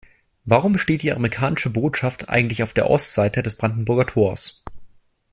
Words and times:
Warum 0.45 0.79
steht 0.79 1.03
die 1.03 1.11
amerikanische 1.13 1.69
Botschaft 1.69 2.27
eigentlich 2.27 2.63
auf 2.63 2.73
der 2.73 2.89
Ostseite 2.89 3.43
des 3.43 3.55
Brandenburger 3.55 4.07
Tors? 4.07 4.63